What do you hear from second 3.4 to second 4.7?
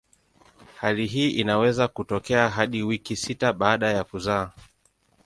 baada ya kuzaa.